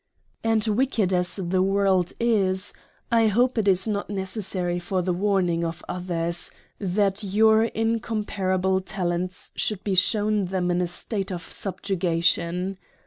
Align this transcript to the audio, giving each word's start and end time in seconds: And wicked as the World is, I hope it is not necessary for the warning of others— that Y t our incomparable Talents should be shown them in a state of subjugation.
And 0.43 0.65
wicked 0.65 1.13
as 1.13 1.35
the 1.35 1.61
World 1.61 2.11
is, 2.19 2.73
I 3.11 3.27
hope 3.27 3.55
it 3.59 3.67
is 3.67 3.87
not 3.87 4.09
necessary 4.09 4.79
for 4.79 5.03
the 5.03 5.13
warning 5.13 5.63
of 5.63 5.85
others— 5.87 6.49
that 6.79 7.21
Y 7.23 7.29
t 7.29 7.41
our 7.43 7.65
incomparable 7.65 8.81
Talents 8.81 9.51
should 9.55 9.83
be 9.83 9.93
shown 9.93 10.45
them 10.45 10.71
in 10.71 10.81
a 10.81 10.87
state 10.87 11.31
of 11.31 11.51
subjugation. 11.51 12.79